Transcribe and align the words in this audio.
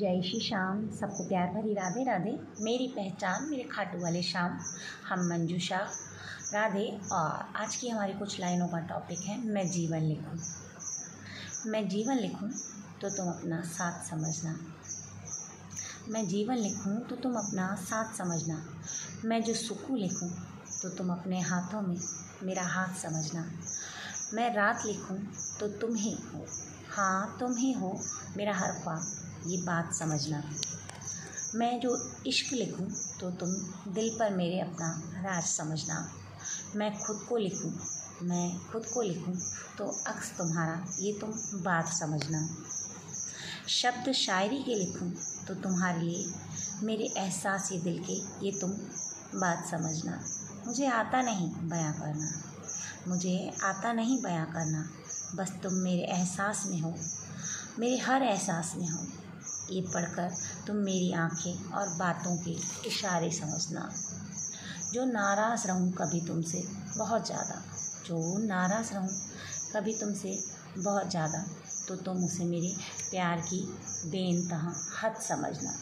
जय 0.00 0.22
श्री 0.22 0.40
श्याम। 0.40 0.90
सबको 0.90 1.24
प्यार 1.28 1.46
भरी 1.46 1.74
राधे 1.74 2.04
राधे। 2.04 2.40
मेरी 2.60 2.86
पहचान, 2.88 3.50
मेरे 3.50 3.62
खाटू 3.62 4.02
वाले 4.02 4.22
शाम 4.22 4.58
हम 5.08 5.28
मंजूषा 5.28 5.76
राधे, 6.54 7.00
और 7.12 7.52
आज 7.56 7.76
की 7.76 7.88
हमारी 7.88 8.12
कुछ 8.12 8.40
लाइनों 8.40 8.68
का 8.68 8.78
टॉपिक 8.78 9.18
है, 9.18 9.48
मैं 9.48 9.70
जीवन 9.70 9.98
लिखूं। 9.98 10.38
मैं 11.70 11.88
जीवन 11.88 12.16
लिखूं 12.16 12.48
तो 13.00 13.10
तुम 13.10 13.28
अपना 13.28 13.60
साथ 13.60 14.10
समझना। 14.10 14.58
मैं 16.08 16.28
जीवन 16.28 16.56
लिखूं 16.56 16.96
तो 17.00 17.16
तुम 17.16 17.32
अपना 17.32 17.74
साथ 17.74 18.16
समझना। 18.16 18.66
मैं 19.24 19.42
जो 19.42 19.54
सुकून 19.54 19.98
लिखूं 19.98 20.30
तो 20.82 20.88
तुम 20.88 21.12
अपने 21.12 21.40
हाथों 21.40 21.82
में 21.82 21.96
मेरा 22.42 22.62
हाथ 22.62 22.94
समझना। 22.94 23.50
मैं 24.34 24.54
रात 24.54 24.82
लिखूं 24.86 25.16
तो 25.60 25.68
तुम 25.68 25.94
ही 25.94 26.18
हो। 26.34 26.46
हाँ 26.92 27.36
तुम 27.40 27.56
ही 27.56 27.72
हो 27.72 27.88
मेरा 28.36 28.54
हर 28.54 28.72
ख्वाब। 28.74 29.46
ये 29.46 29.56
बात 29.62 29.92
समझना। 29.94 30.42
मैं 31.54 31.78
जो 31.80 31.90
इश्क 32.26 32.52
लिखूं 32.52 32.86
तो 33.20 33.30
तुम 33.30 33.50
दिल 33.94 34.08
पर 34.18 34.34
मेरे 34.34 34.60
अपना 34.60 34.88
राज 35.22 35.44
समझना। 35.44 35.96
मैं 36.76 36.90
खुद 36.98 37.24
को 37.28 37.36
लिखूं, 37.36 37.70
मैं 38.22 38.58
खुद 38.72 38.86
को 38.86 39.02
लिखूं 39.02 39.34
तो 39.78 39.86
अक्स 40.06 40.30
तुम्हारा, 40.38 40.84
ये 41.00 41.12
तुम 41.20 41.32
बात 41.62 41.88
समझना। 41.88 42.46
शब्द 43.68 44.12
शायरी 44.12 44.62
के 44.62 44.74
लिखूं 44.74 45.10
तो 45.46 45.54
तुम्हारे 45.62 46.02
लिए 46.02 46.32
मेरे 46.82 47.12
एहसास 47.16 47.72
ये 47.72 47.78
दिल 47.78 48.04
के, 48.04 48.20
ये 48.46 48.52
तुम 48.60 48.70
बात 49.40 49.66
समझना। 49.70 50.22
मुझे 50.66 50.86
आता 50.86 51.22
नहीं 51.22 51.50
बयां 51.68 51.92
करना। 51.92 52.49
मुझे 53.08 53.52
आता 53.64 53.92
नहीं 53.92 54.22
बयां 54.22 54.46
करना। 54.46 54.88
बस 55.34 55.52
तुम 55.62 55.74
मेरे 55.74 56.02
एहसास 56.02 56.64
में 56.66 56.80
हो। 56.80 56.94
मेरे 57.78 57.96
हर 57.96 58.22
एहसास 58.22 58.74
में 58.76 58.88
हो। 58.88 59.06
ये 59.70 59.80
पढ़कर 59.80 60.30
तुम 60.66 60.76
मेरी 60.76 61.12
आँखें 61.12 61.64
और 61.72 61.88
बातों 61.88 62.36
के 62.36 62.50
इशारे 62.88 63.30
समझना। 63.30 63.90
जो 64.92 65.04
नाराज़ 65.04 65.66
रहूँ 65.66 65.92
कभी 65.92 66.20
तुमसे 66.20 66.62
बहुत 66.98 67.26
ज़्यादा। 67.26 67.62
जो 68.06 68.38
नाराज़ 68.38 68.92
रहूँ 68.94 69.08
कभी 69.76 69.94
तुमसे 69.94 70.38
बहुत 70.78 71.10
ज़्यादा। 71.10 71.46
तो 71.88 71.96
तुम 71.96 72.24
उसे 72.24 72.44
मेरे 72.44 72.74
प्यार 73.10 73.40
की 73.40 73.60
बेनतहा 74.06 74.72
हद 75.02 75.14
समझना। 75.14 75.74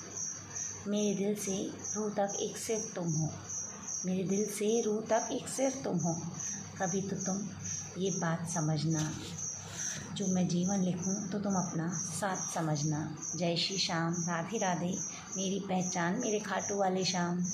मेरे 0.89 1.15
दिल 1.17 1.34
से 1.34 1.56
रूह 1.97 2.11
तक 2.11 2.37
एक 2.41 2.56
सिर्फ़ 2.56 2.94
तुम 2.94 3.09
हो। 3.12 3.31
मेरे 4.06 4.24
दिल 4.28 4.44
से 4.46 4.82
रूह 4.82 5.00
तक 5.00 5.28
एक 5.32 5.48
सिर्फ़ 5.48 5.84
तुम 5.84 5.98
हो। 5.98 6.14
कभी 6.82 7.00
तो 7.02 7.16
तुम 7.16 7.48
ये 7.98 8.10
बात 8.10 8.50
समझना। 8.50 9.12
जो 10.14 10.27
मैं 10.27 10.48
जीवन 10.48 10.80
लिखूं 10.80 11.28
तो 11.28 11.38
तुम 11.38 11.54
अपना 11.54 11.88
साथ 11.94 12.54
समझना। 12.54 13.19
जय 13.36 13.56
श्री 13.56 13.78
श्याम 13.78 14.12
राधे 14.12 14.58
राधे 14.58 14.98
मेरी 15.36 15.60
पहचान 15.60 16.20
मेरे 16.20 16.41
खाटू 16.41 16.76
वाले 16.76 17.04
श्याम। 17.04 17.44